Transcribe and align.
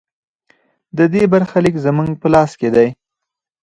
د 0.97 0.99
دې 1.13 1.23
برخلیک 1.33 1.75
زموږ 1.85 2.09
په 2.21 2.27
لاس 2.33 2.51
کې 2.59 2.69
دی 2.75 2.87